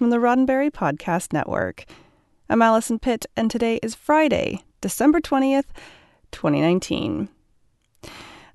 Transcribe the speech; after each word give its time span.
from 0.00 0.08
the 0.08 0.16
Roddenberry 0.16 0.70
Podcast 0.70 1.30
Network. 1.30 1.84
I'm 2.48 2.62
Allison 2.62 2.98
Pitt, 2.98 3.26
and 3.36 3.50
today 3.50 3.78
is 3.82 3.94
Friday, 3.94 4.64
December 4.80 5.20
20th, 5.20 5.66
2019. 6.32 7.28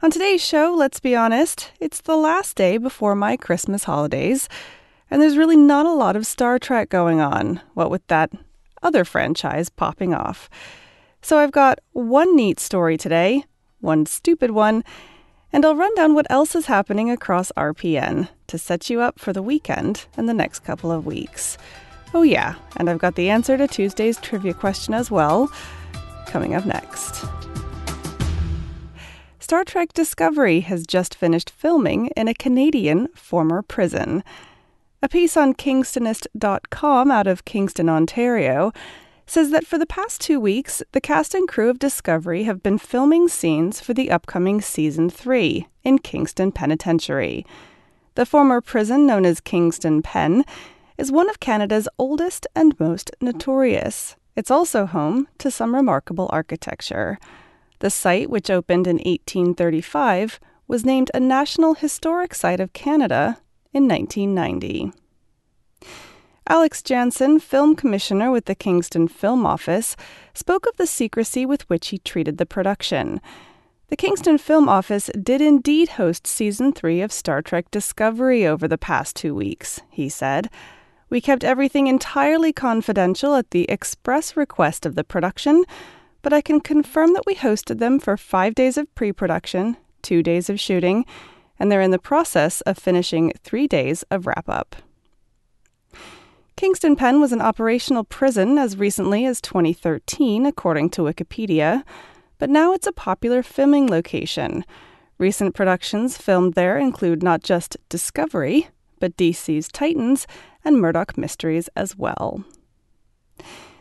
On 0.01 0.09
today's 0.09 0.43
show, 0.43 0.73
let's 0.75 0.99
be 0.99 1.15
honest, 1.15 1.71
it's 1.79 2.01
the 2.01 2.17
last 2.17 2.55
day 2.55 2.79
before 2.79 3.13
my 3.13 3.37
Christmas 3.37 3.83
holidays, 3.83 4.49
and 5.11 5.21
there's 5.21 5.37
really 5.37 5.55
not 5.55 5.85
a 5.85 5.93
lot 5.93 6.15
of 6.15 6.25
Star 6.25 6.57
Trek 6.57 6.89
going 6.89 7.19
on, 7.19 7.61
what 7.75 7.91
with 7.91 8.07
that 8.07 8.31
other 8.81 9.05
franchise 9.05 9.69
popping 9.69 10.15
off. 10.15 10.49
So 11.21 11.37
I've 11.37 11.51
got 11.51 11.77
one 11.91 12.35
neat 12.35 12.59
story 12.59 12.97
today, 12.97 13.45
one 13.81 14.07
stupid 14.07 14.49
one, 14.49 14.83
and 15.55 15.63
I'll 15.63 15.73
run 15.73 15.95
down 15.95 16.13
what 16.13 16.29
else 16.29 16.53
is 16.53 16.65
happening 16.65 17.09
across 17.09 17.49
RPN 17.53 18.27
to 18.47 18.57
set 18.57 18.89
you 18.89 18.99
up 18.99 19.17
for 19.17 19.31
the 19.31 19.41
weekend 19.41 20.05
and 20.17 20.27
the 20.27 20.33
next 20.33 20.65
couple 20.65 20.91
of 20.91 21.05
weeks. 21.05 21.57
Oh, 22.13 22.23
yeah, 22.23 22.55
and 22.75 22.89
I've 22.89 22.99
got 22.99 23.15
the 23.15 23.29
answer 23.29 23.55
to 23.55 23.65
Tuesday's 23.65 24.19
trivia 24.19 24.53
question 24.53 24.93
as 24.93 25.09
well, 25.09 25.49
coming 26.27 26.55
up 26.55 26.65
next. 26.65 27.23
Star 29.39 29.63
Trek 29.63 29.93
Discovery 29.93 30.59
has 30.59 30.85
just 30.85 31.15
finished 31.15 31.49
filming 31.49 32.07
in 32.17 32.27
a 32.27 32.33
Canadian 32.33 33.07
former 33.15 33.61
prison. 33.61 34.25
A 35.01 35.07
piece 35.07 35.37
on 35.37 35.53
Kingstonist.com 35.53 37.11
out 37.11 37.27
of 37.27 37.45
Kingston, 37.45 37.87
Ontario, 37.87 38.73
says 39.25 39.49
that 39.51 39.65
for 39.65 39.77
the 39.77 39.85
past 39.85 40.21
two 40.21 40.39
weeks, 40.39 40.83
the 40.91 41.01
cast 41.01 41.33
and 41.33 41.47
crew 41.47 41.69
of 41.69 41.79
Discovery 41.79 42.43
have 42.43 42.61
been 42.61 42.77
filming 42.77 43.27
scenes 43.27 43.81
for 43.81 43.93
the 43.93 44.11
upcoming 44.11 44.61
season 44.61 45.09
three 45.09 45.67
in 45.83 45.99
Kingston 45.99 46.51
Penitentiary. 46.51 47.45
The 48.15 48.25
former 48.25 48.61
prison, 48.61 49.05
known 49.05 49.25
as 49.25 49.41
Kingston 49.41 50.01
Pen, 50.01 50.45
is 50.97 51.11
one 51.11 51.29
of 51.29 51.39
Canada's 51.39 51.89
oldest 51.97 52.47
and 52.55 52.79
most 52.79 53.11
notorious. 53.19 54.15
It's 54.35 54.51
also 54.51 54.85
home 54.85 55.27
to 55.39 55.51
some 55.51 55.75
remarkable 55.75 56.29
architecture. 56.31 57.19
The 57.79 57.89
site, 57.89 58.29
which 58.29 58.49
opened 58.49 58.87
in 58.87 58.97
1835, 58.97 60.39
was 60.67 60.85
named 60.85 61.11
a 61.13 61.19
National 61.19 61.73
Historic 61.73 62.33
Site 62.33 62.59
of 62.59 62.73
Canada 62.73 63.37
in 63.73 63.87
1990. 63.87 64.91
Alex 66.47 66.83
Jansen, 66.83 67.39
film 67.39 67.75
commissioner 67.75 68.29
with 68.29 68.45
the 68.45 68.53
Kingston 68.53 69.07
Film 69.07 69.47
Office, 69.47 69.95
spoke 70.35 70.67
of 70.67 70.77
the 70.77 70.85
secrecy 70.85 71.43
with 71.43 71.67
which 71.71 71.87
he 71.87 71.97
treated 71.97 72.37
the 72.37 72.45
production. 72.45 73.19
The 73.87 73.95
Kingston 73.95 74.37
Film 74.37 74.69
Office 74.69 75.09
did 75.19 75.41
indeed 75.41 75.89
host 75.89 76.27
season 76.27 76.71
three 76.71 77.01
of 77.01 77.11
Star 77.11 77.41
Trek 77.41 77.71
Discovery 77.71 78.45
over 78.45 78.67
the 78.67 78.77
past 78.77 79.15
two 79.15 79.33
weeks, 79.33 79.81
he 79.89 80.07
said. 80.07 80.51
We 81.09 81.19
kept 81.19 81.43
everything 81.43 81.87
entirely 81.87 82.53
confidential 82.53 83.33
at 83.33 83.49
the 83.49 83.67
express 83.67 84.37
request 84.37 84.85
of 84.85 84.93
the 84.93 85.03
production, 85.03 85.65
but 86.21 86.31
I 86.31 86.41
can 86.41 86.59
confirm 86.59 87.13
that 87.13 87.25
we 87.25 87.33
hosted 87.33 87.79
them 87.79 87.99
for 87.99 88.17
five 88.17 88.53
days 88.53 88.77
of 88.77 88.93
pre 88.93 89.11
production, 89.11 89.77
two 90.03 90.21
days 90.21 90.47
of 90.51 90.59
shooting, 90.59 91.05
and 91.57 91.71
they're 91.71 91.81
in 91.81 91.89
the 91.89 91.97
process 91.97 92.61
of 92.61 92.77
finishing 92.77 93.33
three 93.43 93.67
days 93.67 94.03
of 94.11 94.27
wrap 94.27 94.47
up. 94.47 94.75
Kingston 96.65 96.95
Pen 96.95 97.21
was 97.21 97.31
an 97.31 97.43
operational 97.43 98.03
prison 98.03 98.57
as 98.57 98.75
recently 98.75 99.23
as 99.23 99.39
2013, 99.39 100.47
according 100.47 100.89
to 100.89 101.03
Wikipedia, 101.03 101.83
but 102.39 102.49
now 102.49 102.73
it's 102.73 102.87
a 102.87 102.91
popular 102.91 103.43
filming 103.43 103.87
location. 103.87 104.65
Recent 105.19 105.53
productions 105.53 106.17
filmed 106.17 106.55
there 106.55 106.79
include 106.79 107.21
not 107.21 107.43
just 107.43 107.77
Discovery, 107.87 108.69
but 108.99 109.15
DC's 109.15 109.67
Titans 109.67 110.25
and 110.63 110.81
Murdoch 110.81 111.19
Mysteries 111.19 111.69
as 111.75 111.95
well. 111.95 112.43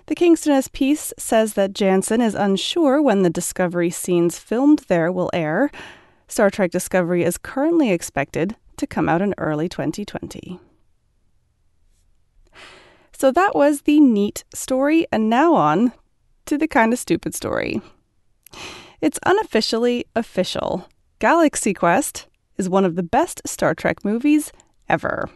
The 0.04 0.14
Kingstonist 0.14 0.72
piece 0.72 1.14
says 1.18 1.54
that 1.54 1.72
Jansen 1.72 2.20
is 2.20 2.34
unsure 2.34 3.00
when 3.00 3.22
the 3.22 3.30
Discovery 3.30 3.88
scenes 3.88 4.38
filmed 4.38 4.80
there 4.88 5.10
will 5.10 5.30
air. 5.32 5.70
Star 6.28 6.50
Trek 6.50 6.70
Discovery 6.70 7.24
is 7.24 7.38
currently 7.38 7.92
expected 7.92 8.56
to 8.76 8.86
come 8.86 9.08
out 9.08 9.22
in 9.22 9.32
early 9.38 9.70
2020. 9.70 10.60
So 13.16 13.30
that 13.30 13.54
was 13.54 13.82
the 13.82 14.00
neat 14.00 14.44
story, 14.54 15.06
and 15.12 15.30
now 15.30 15.54
on 15.54 15.92
to 16.46 16.58
the 16.58 16.68
kind 16.68 16.92
of 16.92 16.98
stupid 16.98 17.34
story. 17.34 17.80
It's 19.00 19.18
unofficially 19.24 20.06
official. 20.14 20.88
Galaxy 21.18 21.72
Quest 21.72 22.26
is 22.56 22.68
one 22.68 22.84
of 22.84 22.96
the 22.96 23.02
best 23.02 23.40
Star 23.46 23.74
Trek 23.74 24.04
movies 24.04 24.52
ever. 24.88 25.30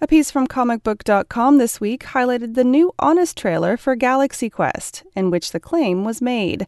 A 0.00 0.06
piece 0.06 0.30
from 0.30 0.46
comicbook.com 0.46 1.58
this 1.58 1.80
week 1.80 2.04
highlighted 2.04 2.54
the 2.54 2.64
new 2.64 2.92
Honest 2.98 3.36
trailer 3.36 3.76
for 3.76 3.96
Galaxy 3.96 4.50
Quest, 4.50 5.04
in 5.14 5.30
which 5.30 5.52
the 5.52 5.60
claim 5.60 6.04
was 6.04 6.20
made. 6.20 6.66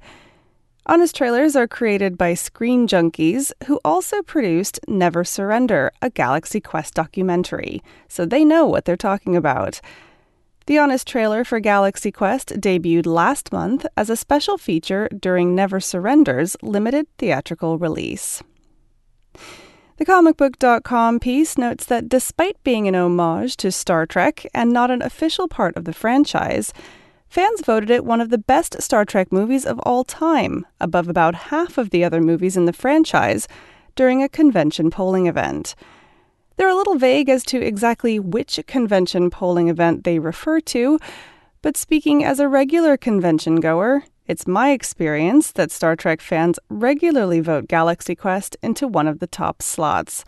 Honest 0.90 1.14
trailers 1.14 1.54
are 1.54 1.68
created 1.68 2.16
by 2.16 2.32
Screen 2.32 2.88
Junkies, 2.88 3.52
who 3.66 3.78
also 3.84 4.22
produced 4.22 4.80
Never 4.88 5.22
Surrender, 5.22 5.92
a 6.00 6.08
Galaxy 6.08 6.62
Quest 6.62 6.94
documentary, 6.94 7.82
so 8.08 8.24
they 8.24 8.42
know 8.42 8.64
what 8.64 8.86
they're 8.86 8.96
talking 8.96 9.36
about. 9.36 9.82
The 10.64 10.78
Honest 10.78 11.06
trailer 11.06 11.44
for 11.44 11.60
Galaxy 11.60 12.10
Quest 12.10 12.58
debuted 12.58 13.04
last 13.04 13.52
month 13.52 13.84
as 13.98 14.08
a 14.08 14.16
special 14.16 14.56
feature 14.56 15.10
during 15.10 15.54
Never 15.54 15.78
Surrender's 15.78 16.56
limited 16.62 17.06
theatrical 17.18 17.76
release. 17.76 18.42
The 19.98 20.06
comicbook.com 20.06 21.20
piece 21.20 21.58
notes 21.58 21.84
that 21.84 22.08
despite 22.08 22.64
being 22.64 22.88
an 22.88 22.94
homage 22.94 23.58
to 23.58 23.70
Star 23.70 24.06
Trek 24.06 24.46
and 24.54 24.72
not 24.72 24.90
an 24.90 25.02
official 25.02 25.48
part 25.48 25.76
of 25.76 25.84
the 25.84 25.92
franchise, 25.92 26.72
Fans 27.28 27.60
voted 27.60 27.90
it 27.90 28.06
one 28.06 28.20
of 28.22 28.30
the 28.30 28.38
best 28.38 28.80
Star 28.80 29.04
Trek 29.04 29.30
movies 29.30 29.66
of 29.66 29.78
all 29.80 30.02
time, 30.02 30.66
above 30.80 31.08
about 31.08 31.34
half 31.34 31.76
of 31.76 31.90
the 31.90 32.02
other 32.02 32.22
movies 32.22 32.56
in 32.56 32.64
the 32.64 32.72
franchise, 32.72 33.46
during 33.94 34.22
a 34.22 34.28
convention 34.28 34.90
polling 34.90 35.26
event. 35.26 35.74
They're 36.56 36.68
a 36.68 36.74
little 36.74 36.96
vague 36.96 37.28
as 37.28 37.44
to 37.44 37.60
exactly 37.60 38.18
which 38.18 38.58
convention 38.66 39.28
polling 39.28 39.68
event 39.68 40.04
they 40.04 40.18
refer 40.18 40.60
to, 40.60 40.98
but 41.60 41.76
speaking 41.76 42.24
as 42.24 42.40
a 42.40 42.48
regular 42.48 42.96
convention 42.96 43.56
goer, 43.56 44.04
it's 44.26 44.46
my 44.46 44.70
experience 44.70 45.52
that 45.52 45.70
Star 45.70 45.96
Trek 45.96 46.20
fans 46.20 46.58
regularly 46.68 47.40
vote 47.40 47.68
Galaxy 47.68 48.14
Quest 48.14 48.56
into 48.62 48.88
one 48.88 49.06
of 49.06 49.18
the 49.18 49.26
top 49.26 49.62
slots. 49.62 50.24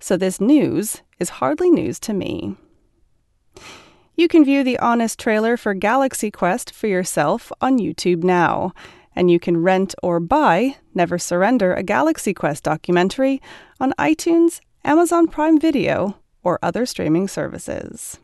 So 0.00 0.16
this 0.16 0.40
news 0.40 1.02
is 1.18 1.28
hardly 1.28 1.70
news 1.70 1.98
to 2.00 2.12
me. 2.12 2.56
You 4.22 4.28
can 4.28 4.44
view 4.44 4.62
the 4.62 4.78
Honest 4.78 5.18
trailer 5.18 5.56
for 5.56 5.74
Galaxy 5.74 6.30
Quest 6.30 6.72
for 6.72 6.86
yourself 6.86 7.50
on 7.60 7.80
YouTube 7.80 8.22
now, 8.22 8.72
and 9.16 9.28
you 9.28 9.40
can 9.40 9.56
rent 9.56 9.96
or 10.00 10.20
buy 10.20 10.76
Never 10.94 11.18
Surrender, 11.18 11.74
a 11.74 11.82
Galaxy 11.82 12.32
Quest 12.32 12.62
documentary 12.62 13.42
on 13.80 13.92
iTunes, 13.98 14.60
Amazon 14.84 15.26
Prime 15.26 15.58
Video, 15.58 16.20
or 16.44 16.60
other 16.62 16.86
streaming 16.86 17.26
services. 17.26 18.20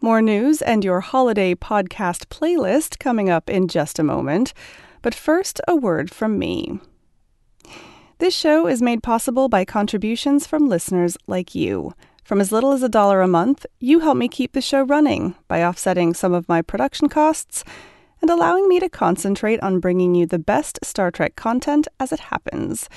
More 0.00 0.20
news 0.20 0.60
and 0.60 0.84
your 0.84 1.00
holiday 1.00 1.54
podcast 1.54 2.26
playlist 2.26 2.98
coming 2.98 3.30
up 3.30 3.48
in 3.48 3.68
just 3.68 4.00
a 4.00 4.02
moment, 4.02 4.52
but 5.02 5.14
first, 5.14 5.60
a 5.68 5.76
word 5.76 6.10
from 6.10 6.36
me. 6.36 6.80
This 8.18 8.34
show 8.34 8.66
is 8.66 8.82
made 8.82 9.04
possible 9.04 9.48
by 9.48 9.64
contributions 9.64 10.48
from 10.48 10.68
listeners 10.68 11.16
like 11.28 11.54
you. 11.54 11.94
From 12.24 12.40
as 12.40 12.50
little 12.50 12.72
as 12.72 12.82
a 12.82 12.88
dollar 12.88 13.20
a 13.20 13.28
month, 13.28 13.66
you 13.80 14.00
help 14.00 14.16
me 14.16 14.28
keep 14.28 14.52
the 14.52 14.62
show 14.62 14.82
running 14.82 15.34
by 15.46 15.62
offsetting 15.62 16.14
some 16.14 16.32
of 16.32 16.48
my 16.48 16.62
production 16.62 17.10
costs 17.10 17.64
and 18.22 18.30
allowing 18.30 18.66
me 18.66 18.80
to 18.80 18.88
concentrate 18.88 19.60
on 19.60 19.78
bringing 19.78 20.14
you 20.14 20.24
the 20.24 20.38
best 20.38 20.78
Star 20.82 21.10
Trek 21.10 21.36
content 21.36 21.86
as 22.00 22.12
it 22.12 22.20
happens. 22.20 22.88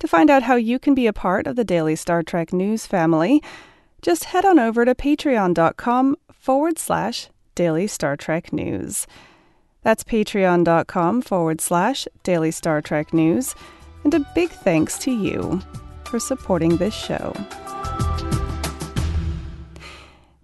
To 0.00 0.08
find 0.08 0.28
out 0.28 0.42
how 0.42 0.56
you 0.56 0.80
can 0.80 0.96
be 0.96 1.06
a 1.06 1.12
part 1.12 1.46
of 1.46 1.54
the 1.54 1.64
daily 1.64 1.94
Star 1.94 2.24
Trek 2.24 2.52
news 2.52 2.86
family, 2.86 3.40
just 4.02 4.24
head 4.24 4.44
on 4.44 4.58
over 4.58 4.84
to 4.84 4.96
patreon.com 4.96 6.16
forward 6.32 6.78
slash 6.78 7.30
daily 7.54 7.86
Star 7.86 8.16
Trek 8.16 8.52
news. 8.52 9.06
That's 9.82 10.02
patreon.com 10.02 11.22
forward 11.22 11.60
slash 11.60 12.08
daily 12.24 12.50
Star 12.50 12.82
Trek 12.82 13.14
news. 13.14 13.54
And 14.02 14.12
a 14.12 14.26
big 14.34 14.50
thanks 14.50 14.98
to 14.98 15.12
you 15.12 15.62
for 16.06 16.18
supporting 16.18 16.76
this 16.76 16.94
show. 16.94 17.32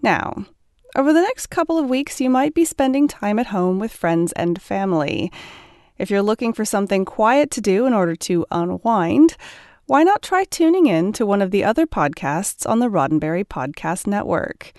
Now, 0.03 0.47
over 0.97 1.13
the 1.13 1.23
next 1.23 1.47
couple 1.47 1.79
of 1.79 1.89
weeks, 1.89 2.21
you 2.21 2.29
might 2.29 2.55
be 2.55 2.65
spending 2.65 3.09
time 3.09 3.39
at 3.39 3.47
home 3.47 3.79
with 3.79 3.93
friends 3.93 4.33
and 4.33 4.61
family. 4.61 5.33
If 5.97 6.11
you're 6.11 6.23
looking 6.23 6.53
for 6.53 6.65
something 6.65 7.05
quiet 7.05 7.51
to 7.53 7.61
do 7.61 7.87
in 7.87 7.95
order 7.95 8.17
to 8.17 8.45
unwind, 8.51 9.37
why 9.87 10.03
not 10.03 10.23
try 10.23 10.45
tuning 10.45 10.87
in 10.87 11.13
to 11.15 11.25
one 11.25 11.41
of 11.41 11.51
the 11.51 11.65
other 11.65 11.87
podcasts 11.87 12.69
on 12.69 12.81
the 12.81 12.89
Roddenberry 12.89 13.45
Podcast 13.45 14.07
Network? 14.07 14.73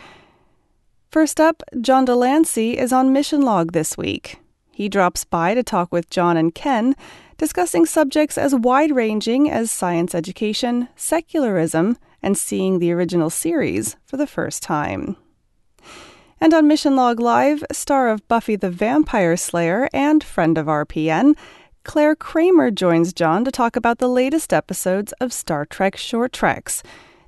First 1.09 1.39
up, 1.39 1.63
John 1.79 2.05
de 2.05 2.15
Lancie 2.15 2.77
is 2.77 2.91
on 2.91 3.13
Mission 3.13 3.41
Log 3.41 3.71
this 3.71 3.97
week. 3.97 4.42
He 4.73 4.89
drops 4.89 5.23
by 5.23 5.53
to 5.53 5.61
talk 5.61 5.91
with 5.93 6.09
John 6.09 6.35
and 6.35 6.53
Ken, 6.53 6.95
discussing 7.37 7.85
subjects 7.85 8.39
as 8.39 8.55
wide 8.55 8.91
ranging 8.91 9.49
as 9.49 9.69
science 9.69 10.15
education, 10.15 10.89
secularism, 10.95 11.97
and 12.23 12.35
seeing 12.35 12.79
the 12.79 12.91
original 12.91 13.29
series 13.29 13.95
for 14.03 14.17
the 14.17 14.25
first 14.25 14.63
time. 14.63 15.15
And 16.41 16.55
on 16.55 16.67
Mission 16.67 16.95
Log 16.95 17.19
Live, 17.19 17.63
star 17.71 18.09
of 18.09 18.27
Buffy 18.27 18.55
the 18.55 18.71
Vampire 18.71 19.37
Slayer 19.37 19.87
and 19.93 20.23
friend 20.23 20.57
of 20.57 20.65
RPN, 20.65 21.35
Clare 21.83 22.15
Kramer 22.15 22.71
joins 22.71 23.13
John 23.13 23.45
to 23.45 23.51
talk 23.51 23.75
about 23.75 23.99
the 23.99 24.09
latest 24.09 24.53
episodes 24.53 25.13
of 25.21 25.31
Star 25.31 25.65
Trek 25.65 25.97
Short 25.97 26.33
Treks, 26.33 26.81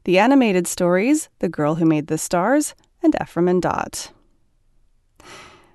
the 0.05 0.17
animated 0.17 0.65
stories 0.65 1.29
The 1.39 1.49
Girl 1.49 1.75
Who 1.75 1.85
Made 1.85 2.07
the 2.07 2.17
Stars 2.17 2.73
and 3.03 3.15
Ephraim 3.21 3.47
and 3.47 3.61
Dot. 3.61 4.11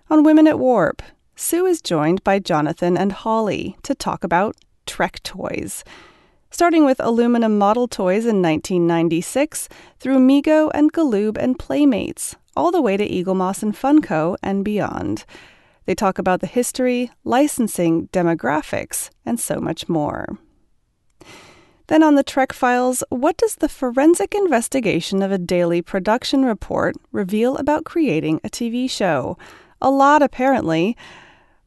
On 0.08 0.24
Women 0.24 0.48
at 0.48 0.58
Warp, 0.58 1.02
Sue 1.42 1.64
is 1.64 1.80
joined 1.80 2.22
by 2.22 2.38
Jonathan 2.38 2.98
and 2.98 3.12
Holly 3.12 3.74
to 3.82 3.94
talk 3.94 4.24
about 4.24 4.56
Trek 4.84 5.22
toys. 5.22 5.82
Starting 6.50 6.84
with 6.84 7.00
aluminum 7.00 7.56
model 7.56 7.88
toys 7.88 8.26
in 8.26 8.42
1996 8.42 9.66
through 9.98 10.18
Mego 10.18 10.70
and 10.74 10.92
Galoob 10.92 11.38
and 11.38 11.58
Playmates, 11.58 12.36
all 12.54 12.70
the 12.70 12.82
way 12.82 12.98
to 12.98 13.08
Eaglemoss 13.08 13.62
and 13.62 13.74
Funko 13.74 14.36
and 14.42 14.62
beyond. 14.62 15.24
They 15.86 15.94
talk 15.94 16.18
about 16.18 16.40
the 16.40 16.46
history, 16.46 17.10
licensing, 17.24 18.08
demographics, 18.08 19.08
and 19.24 19.40
so 19.40 19.60
much 19.60 19.88
more. 19.88 20.38
Then 21.86 22.02
on 22.02 22.16
the 22.16 22.22
Trek 22.22 22.52
Files, 22.52 23.02
what 23.08 23.38
does 23.38 23.56
the 23.56 23.68
forensic 23.70 24.34
investigation 24.34 25.22
of 25.22 25.32
a 25.32 25.38
daily 25.38 25.80
production 25.80 26.44
report 26.44 26.96
reveal 27.12 27.56
about 27.56 27.86
creating 27.86 28.42
a 28.44 28.50
TV 28.50 28.90
show? 28.90 29.38
A 29.80 29.90
lot, 29.90 30.20
apparently. 30.22 30.98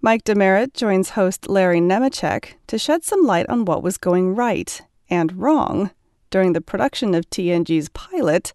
Mike 0.05 0.25
DeMerit 0.25 0.73
joins 0.73 1.11
host 1.11 1.47
Larry 1.47 1.79
Nemecek 1.79 2.55
to 2.67 2.77
shed 2.77 3.05
some 3.05 3.25
light 3.25 3.47
on 3.47 3.63
what 3.63 3.81
was 3.81 3.95
going 3.95 4.35
right 4.35 4.81
and 5.09 5.41
wrong 5.41 5.91
during 6.29 6.51
the 6.51 6.59
production 6.59 7.15
of 7.15 7.29
TNG's 7.29 7.87
pilot, 7.87 8.51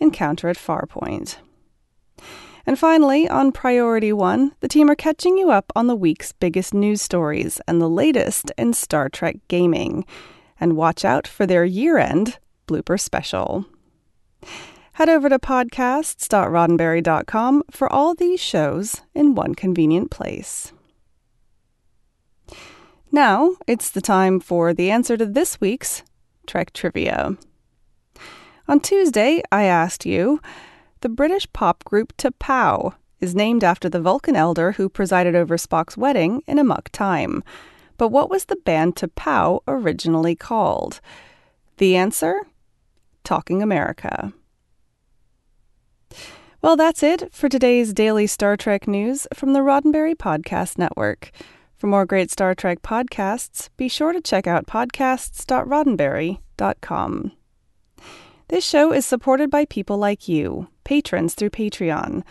Encounter 0.00 0.48
at 0.48 0.56
Farpoint. 0.56 1.36
And 2.66 2.76
finally, 2.76 3.28
on 3.28 3.52
Priority 3.52 4.12
One, 4.12 4.50
the 4.58 4.66
team 4.66 4.90
are 4.90 4.96
catching 4.96 5.38
you 5.38 5.52
up 5.52 5.72
on 5.76 5.86
the 5.86 5.94
week's 5.94 6.32
biggest 6.32 6.74
news 6.74 7.00
stories 7.00 7.60
and 7.68 7.80
the 7.80 7.88
latest 7.88 8.50
in 8.58 8.72
Star 8.72 9.08
Trek 9.08 9.36
gaming. 9.46 10.04
And 10.58 10.76
watch 10.76 11.04
out 11.04 11.28
for 11.28 11.46
their 11.46 11.64
year 11.64 11.98
end 11.98 12.40
blooper 12.66 12.98
special. 12.98 13.66
Head 14.94 15.08
over 15.08 15.28
to 15.28 15.38
podcasts.roddenberry.com 15.38 17.62
for 17.70 17.92
all 17.92 18.16
these 18.16 18.40
shows 18.40 19.02
in 19.14 19.36
one 19.36 19.54
convenient 19.54 20.10
place. 20.10 20.72
Now 23.10 23.56
it's 23.66 23.88
the 23.90 24.02
time 24.02 24.38
for 24.38 24.74
the 24.74 24.90
answer 24.90 25.16
to 25.16 25.24
this 25.24 25.60
week's 25.60 26.02
Trek 26.46 26.72
Trivia. 26.74 27.36
On 28.68 28.80
Tuesday, 28.80 29.42
I 29.50 29.64
asked 29.64 30.04
you 30.04 30.40
the 31.00 31.08
British 31.08 31.50
pop 31.54 31.84
group 31.84 32.14
T'Pau 32.18 32.94
is 33.18 33.34
named 33.34 33.64
after 33.64 33.88
the 33.88 34.00
Vulcan 34.00 34.36
elder 34.36 34.72
who 34.72 34.90
presided 34.90 35.34
over 35.34 35.56
Spock's 35.56 35.96
wedding 35.96 36.42
in 36.46 36.58
Amok 36.58 36.90
Time. 36.90 37.42
But 37.96 38.08
what 38.08 38.28
was 38.28 38.44
the 38.44 38.56
band 38.56 38.96
T'Pau 38.96 39.60
originally 39.66 40.36
called? 40.36 41.00
The 41.78 41.96
answer? 41.96 42.46
Talking 43.24 43.62
America. 43.62 44.34
Well, 46.60 46.76
that's 46.76 47.02
it 47.02 47.32
for 47.32 47.48
today's 47.48 47.94
daily 47.94 48.26
Star 48.26 48.56
Trek 48.56 48.86
news 48.86 49.26
from 49.32 49.54
the 49.54 49.60
Roddenberry 49.60 50.14
Podcast 50.14 50.76
Network. 50.76 51.30
For 51.78 51.86
more 51.86 52.04
great 52.04 52.30
Star 52.30 52.54
Trek 52.56 52.82
podcasts, 52.82 53.68
be 53.76 53.88
sure 53.88 54.12
to 54.12 54.20
check 54.20 54.48
out 54.48 54.66
podcasts.roddenberry.com. 54.66 57.32
This 58.48 58.64
show 58.64 58.92
is 58.92 59.06
supported 59.06 59.50
by 59.50 59.64
people 59.64 59.98
like 59.98 60.26
you, 60.26 60.66
patrons 60.82 61.34
through 61.34 61.50
Patreon. 61.50 62.24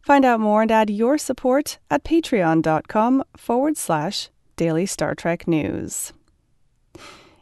Find 0.00 0.24
out 0.24 0.40
more 0.40 0.62
and 0.62 0.70
add 0.70 0.88
your 0.88 1.18
support 1.18 1.78
at 1.90 2.04
patreon.com 2.04 3.24
forward 3.36 3.76
slash 3.76 4.30
daily 4.56 4.86
Star 4.86 5.14
Trek 5.14 5.46
news. 5.46 6.14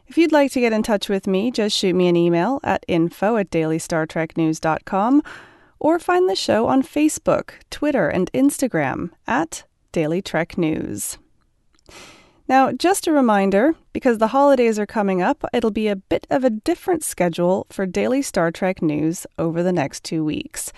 If 0.07 0.17
you'd 0.17 0.31
like 0.31 0.51
to 0.51 0.59
get 0.59 0.73
in 0.73 0.83
touch 0.83 1.07
with 1.07 1.25
me, 1.25 1.51
just 1.51 1.77
shoot 1.77 1.95
me 1.95 2.07
an 2.07 2.15
email 2.15 2.59
at 2.63 2.85
info 2.87 3.37
at 3.37 3.49
dailystartreknews.com 3.49 5.23
or 5.79 5.99
find 5.99 6.29
the 6.29 6.35
show 6.35 6.67
on 6.67 6.83
Facebook, 6.83 7.51
Twitter, 7.69 8.09
and 8.09 8.31
Instagram 8.33 9.11
at 9.25 9.63
Daily 9.91 10.21
Trek 10.21 10.57
News. 10.57 11.17
Now, 12.47 12.71
just 12.71 13.07
a 13.07 13.11
reminder 13.11 13.75
because 13.91 14.19
the 14.19 14.27
holidays 14.27 14.77
are 14.77 14.85
coming 14.85 15.21
up, 15.21 15.43
it'll 15.51 15.71
be 15.71 15.87
a 15.87 15.95
bit 15.95 16.27
of 16.29 16.43
a 16.43 16.51
different 16.51 17.03
schedule 17.03 17.65
for 17.71 17.87
daily 17.87 18.21
Star 18.21 18.51
Trek 18.51 18.81
news 18.81 19.25
over 19.39 19.63
the 19.63 19.73
next 19.73 20.03
two 20.03 20.23
weeks. 20.23 20.71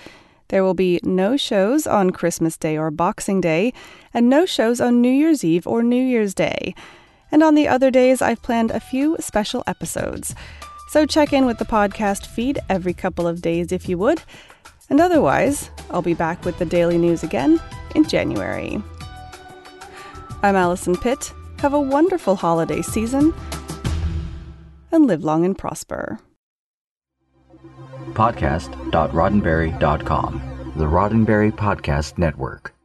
There 0.50 0.64
will 0.64 0.74
be 0.74 1.02
no 1.04 1.36
shows 1.36 1.86
on 1.86 2.12
Christmas 2.12 2.58
Day 2.58 2.78
or 2.78 2.90
Boxing 2.90 3.42
Day, 3.42 3.74
and 4.14 4.30
no 4.30 4.46
shows 4.46 4.80
on 4.80 5.02
New 5.02 5.12
Year's 5.12 5.44
Eve 5.44 5.68
or 5.68 5.84
New 5.84 6.02
Year's 6.02 6.34
Day. 6.34 6.74
And 7.32 7.44
on 7.44 7.56
the 7.56 7.68
other 7.68 7.92
days, 7.92 8.22
I've 8.22 8.42
planned 8.42 8.72
a 8.72 8.80
few 8.80 9.18
special 9.20 9.64
episodes. 9.68 10.34
So 10.90 11.06
check 11.06 11.34
in 11.34 11.46
with 11.46 11.58
the 11.58 11.66
podcast 11.66 12.28
feed 12.28 12.60
every 12.70 12.94
couple 12.94 13.28
of 13.28 13.42
days 13.42 13.74
if 13.74 13.90
you 13.90 13.98
would. 13.98 14.22
And 14.90 15.02
otherwise, 15.02 15.70
I'll 15.90 16.02
be 16.02 16.14
back 16.14 16.46
with 16.46 16.60
the 16.60 16.66
daily 16.66 16.98
news 16.98 17.24
again 17.24 17.60
in 17.94 18.06
January. 18.06 18.82
I'm 20.48 20.56
Allison 20.56 20.96
Pitt. 20.96 21.34
Have 21.60 21.74
a 21.74 21.80
wonderful 21.80 22.38
holiday 22.38 22.82
season 22.82 23.34
and 24.94 25.06
live 25.06 25.26
long 25.26 25.44
and 25.44 25.58
prosper. 25.58 26.22
Podcast.roddenberry.com, 28.14 30.72
the 30.78 30.86
Roddenberry 30.86 31.52
Podcast 31.52 32.18
Network. 32.18 32.77